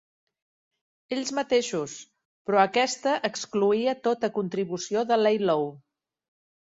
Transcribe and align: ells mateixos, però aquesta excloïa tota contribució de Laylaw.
ells 1.17 1.31
mateixos, 1.39 1.93
però 2.49 2.61
aquesta 2.63 3.13
excloïa 3.29 3.95
tota 4.09 4.31
contribució 4.39 5.05
de 5.13 5.21
Laylaw. 5.25 5.69